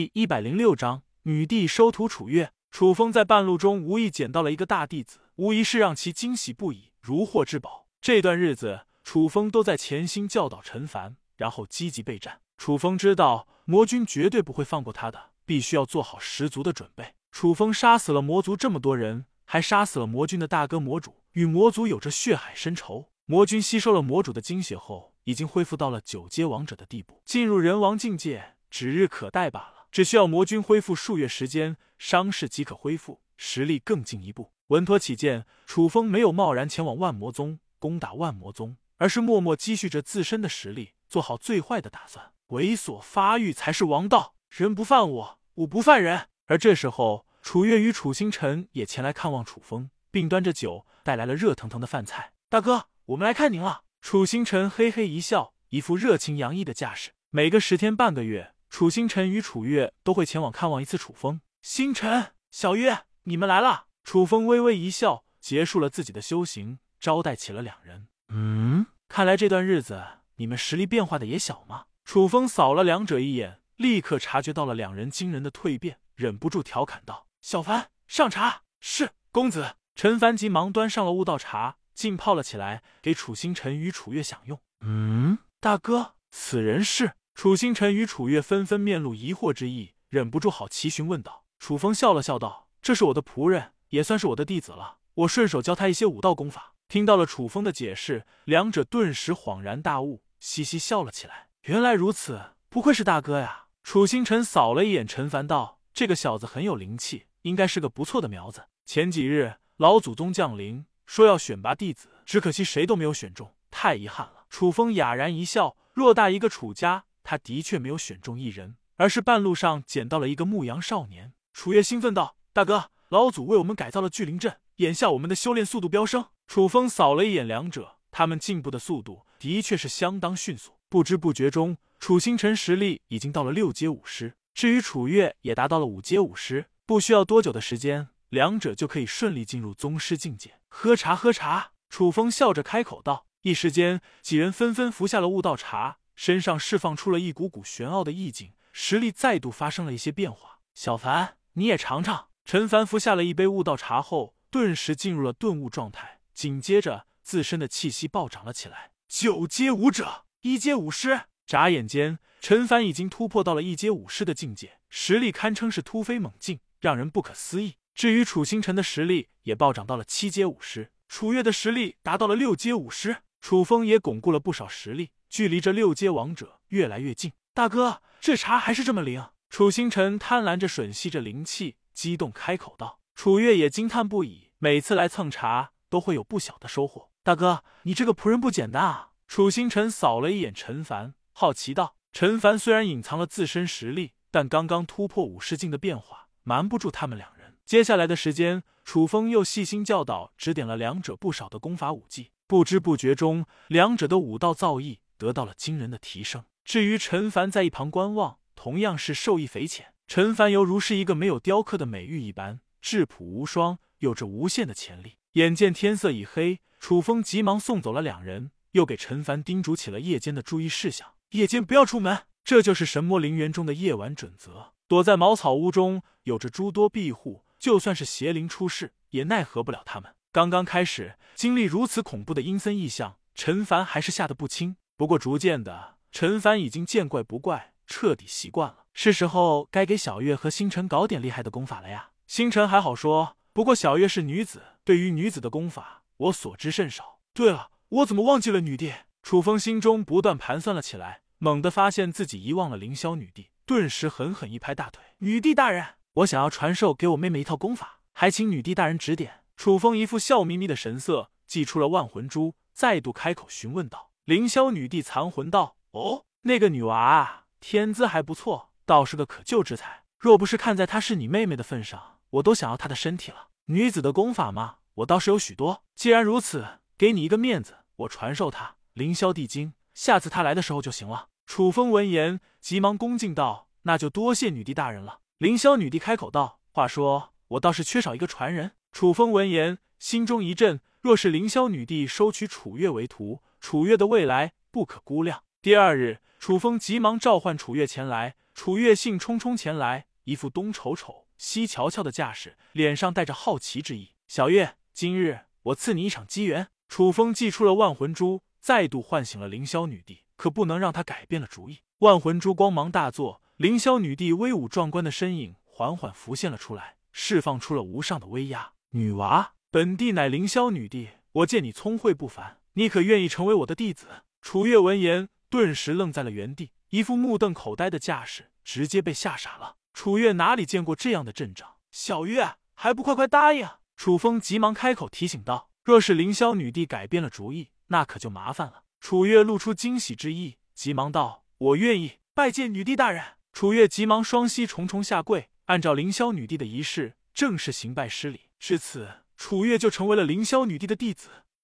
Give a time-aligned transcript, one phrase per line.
[0.00, 2.52] 第一百零六章，女帝收徒楚月。
[2.70, 7.86] 楚风在半路中无意捡到了一个大弟子，无疑是让其惊喜不已，如获至宝。
[8.00, 12.40] 这段日子，楚风都在潜心教导陈凡，然后积极备战。
[12.56, 17.12] 楚风知道魔君绝对不会放过他的，必须要做好十足的准备。
[17.30, 23.10] 楚风杀死了魔族这么多人，还杀死了魔君的大哥魔主，与魔族有着血海深仇。
[23.26, 29.79] 魔君吸收了魔主的精血后，已经恢复到了九阶王者的地步，进入人王境界指日可待罢了。
[29.90, 34.52] 只需要魔君恢复数月时间，伤势即可恢复，实力更进一步。
[34.68, 42.32] 稳妥起见，楚风没有贸然前往万魔宗攻打万魔宗，而是默默积蓄着自身的实力，做好最坏的打算。
[42.50, 46.28] 猥琐发育才是王道，人不犯我，我不犯人。
[46.46, 52.32] 而这时候，楚月与楚星辰也前来看望楚风，并端着酒带来了热腾腾的饭菜。
[52.48, 53.82] 大哥，我们来看您了。
[54.00, 57.10] 楚星辰嘿嘿一笑，一副热情洋溢的架势。
[57.30, 58.54] 每个十天半个月。
[58.70, 61.40] 楚星辰与楚月都会前往看望一次楚风。
[61.60, 63.86] 星辰、小月，你们来了。
[64.04, 68.08] 楚风微微一笑，结束了自己的修行，招待起了两人。
[68.28, 70.02] 嗯，看来这段日子
[70.36, 71.86] 你们实力变化的也小嘛。
[72.04, 79.76] 楚风扫了两者一眼，立刻察觉到了两人惊人的蜕变，忍不住调侃道：“小凡，上茶。”是公子。
[79.94, 84.58] 陈凡急忙端上了悟道茶，浸泡了起来，给楚星辰与楚月享用。
[84.80, 87.12] 嗯，大哥，此人是？
[87.40, 94.98] 楚星辰与楚月纷纷面露疑惑之意，忍不住好奇询问道：“楚风笑了笑道：‘这是我的仆人，也算是我的弟子了。
[95.14, 101.48] 我顺手教他一些武道功法。’”听到了楚风的解释，两者顿时恍然大悟，嘻嘻笑了起来。
[101.62, 103.68] 原来如此，不愧是大哥呀！
[103.82, 108.66] 楚星辰扫了一眼陈凡，道：“这个小子很有灵气，应该是个不错的苗子。
[108.84, 121.32] 前几日老祖宗降临，说要选拔弟子，只可惜谁都没有选中，太遗憾了。”楚风哑然一笑：“偌大一个楚家。”他的确没有选中一人，而是半路上捡到了一个牧羊少年。
[121.52, 130.72] 楚月兴奋道：“大哥，老祖为我们改造了聚灵阵，眼下我们的修炼速度飙升。”楚风扫了一眼两者，他们进步的速度的确是相当迅速。
[130.88, 136.66] 不知不觉中，楚星辰实力已经到了六阶武师，至于楚月也达到了五阶武师。
[136.84, 140.54] 不需要多久的时间，两者就可以顺利进入宗师境界。
[140.66, 141.70] 喝茶，喝茶。
[141.88, 143.26] 楚风笑着开口道。
[143.42, 145.98] 一时间，几人纷纷服下了悟道茶。
[146.20, 150.58] 身上释放出了一股股玄奥的意境，实力再度发生了一些变化。
[150.74, 152.28] 小凡，你也尝尝。
[152.44, 158.90] 陈凡服下了一杯悟道茶后，顿时进入了顿悟状态，紧接着自身的气息暴涨了起来。
[159.08, 161.22] 九阶武者，一阶武师。
[161.46, 167.76] 眨眼间，陈凡已经突破到了一阶武师的境界，实力堪称是突飞猛进，让人不可思议。
[167.94, 175.12] 至于楚星辰的实力也暴涨到了七阶武师，楚月的实力达到了六阶武师，楚风也巩固了不少实力。
[175.30, 179.24] 距离这六阶王者越来越近，大哥，这茶还是这么灵。
[179.48, 182.98] 楚星辰贪婪着吮吸着灵气，激动开口道。
[183.14, 187.10] 楚月也惊叹不已，每次来蹭茶都会有不小的收获。
[187.22, 189.10] 大哥，你这个仆人不简单啊！
[189.28, 191.94] 楚星辰扫了一眼陈凡，好奇道。
[192.12, 197.56] 陈凡虽然隐藏了自身实力，但刚刚突破武士境的变化，瞒不住他们两人。
[197.64, 202.32] 接下来的时间，楚风又细心教导，指点了两者不少的功法武技。
[202.48, 204.98] 不知不觉中，两者的武道造诣。
[205.20, 206.46] 得到了惊人的提升。
[206.64, 209.92] 至于陈凡在一旁观望，同样是受益匪浅。
[210.08, 215.18] 陈凡犹如是一个没有雕刻的美玉一般，质朴无双，有着无限的潜力。
[215.32, 224.72] 眼见天色已黑，楚风急忙送走了两人，又给陈凡叮嘱起了夜间的注意事项：夜间不要出门，这就是神魔陵园中的夜晚准则。
[224.88, 230.12] 躲在茅草屋中，有着诸多庇护，就算是邪灵出世，也奈何不了他们。
[230.32, 234.76] 刚刚开始经历如此恐怖的阴森异象，陈凡还是吓得不轻。
[235.00, 238.84] 不过，逐渐的，陈凡已经见怪不怪，彻底习惯了。
[238.92, 242.10] 是时候该给小月和星辰搞点厉害的功法了呀。
[242.26, 247.20] 星辰还好说，不过小月是女子，对于女子的功法，我所知甚少。
[247.32, 248.92] 对了，我怎么忘记了女帝？
[249.22, 264.09] 楚风心中不断盘算了起来，猛地发现自己遗忘了凌霄女帝，顿时狠狠一拍大腿：“女帝大人，我想要传授给我妹妹一套功法，还请女帝大人指点。”楚风一副笑眯眯的神色，祭出了万魂珠，再度开口询问道。
[264.30, 270.04] 凌霄女帝残魂道：“哦，那个女娃啊，天资还不错，倒是个可救之才。
[270.20, 273.48] 若不是看在她是你妹妹的份上，我都想要她的身体了。
[273.64, 275.82] 女子的功法嘛，我倒是有许多。
[275.96, 293.42] 既然如此，给你一个面子，我传授她凌霄地经，下次她来的时候就行了。”楚风闻言，急忙恭敬道：“那就多谢女帝大人了。”凌霄女帝开口道：“话说，我倒是缺少一个传人。”楚风闻言，心中一震，若是凌霄女帝收取楚月为徒。
[293.60, 295.44] 楚月的未来不可估量。
[295.60, 298.36] 第二日，楚风急忙召唤楚月前来。
[298.54, 304.12] 楚月兴冲冲前来，一副东瞅瞅西瞧瞧的架势，脸上带着好奇之意。
[304.26, 306.68] 小月，今日我赐你一场机缘。
[306.88, 311.80] 楚风祭出了万魂珠，再度唤醒了凌霄女帝，可不能让她改变了主意。
[311.98, 318.72] 万魂珠光芒大作，凌霄女帝威武壮观的身影缓缓浮现了出来，释放出了无上的威压。
[318.92, 324.24] 女娃，本帝乃凌霄女帝，我见你聪慧不凡，你可愿意成为我的弟子？
[324.42, 329.76] 楚月闻言，顿时愣在了原地，一副目瞪口呆的架势，直接被吓傻了。
[329.94, 331.76] 楚月哪里见过这样的阵仗？
[331.92, 333.64] 小月还不快快答应！
[333.96, 343.22] 楚风急忙开口提醒道：“若是凌霄女帝改变了主意，那可就麻烦了。”楚月露出惊喜之意，急忙道：“我愿意拜见女帝大人。”
[343.54, 348.48] 楚月急忙双膝重重下跪，按照凌霄女帝的仪式，正式行拜施礼。
[348.58, 349.08] 至此，
[349.40, 351.30] 楚月就成为了凌霄女帝的弟子。